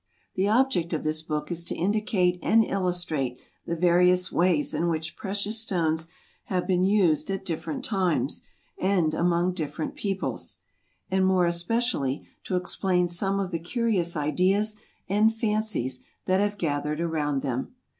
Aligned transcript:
The 0.33 0.47
object 0.47 0.93
of 0.93 1.03
this 1.03 1.21
book 1.21 1.51
is 1.51 1.63
to 1.65 1.75
indicate 1.75 2.39
and 2.41 2.63
illustrate 2.65 3.39
the 3.67 3.75
various 3.75 4.31
ways 4.31 4.73
in 4.73 4.87
which 4.87 5.15
precious 5.15 5.59
stones 5.59 6.07
have 6.45 6.65
been 6.65 6.83
used 6.83 7.29
at 7.29 7.45
different 7.45 7.85
times 7.85 8.41
and 8.79 9.13
among 9.13 9.53
different 9.53 9.93
peoples, 9.93 10.57
and 11.11 11.23
more 11.23 11.45
especially 11.45 12.27
to 12.45 12.55
explain 12.55 13.09
some 13.09 13.39
of 13.39 13.51
the 13.51 13.59
curious 13.59 14.17
ideas 14.17 14.75
and 15.07 15.35
fancies 15.35 16.03
that 16.25 16.39
have 16.39 16.57
gathered 16.57 16.99
around 16.99 17.43
them. 17.43 17.75